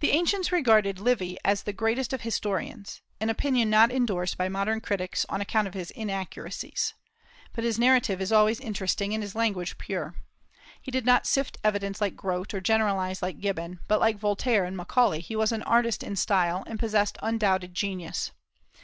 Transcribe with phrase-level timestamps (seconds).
[0.00, 4.80] The ancients regarded Livy as the greatest of historians, an opinion not indorsed by modern
[4.80, 6.94] critics, on account of his inaccuracies.
[7.52, 10.14] But his narrative is always interesting, and his language pure.
[10.80, 14.78] He did not sift evidence like Grote, nor generalize like Gibbon; but like Voltaire and
[14.78, 18.32] Macaulay, he was an artist in style, and possessed undoubted genius.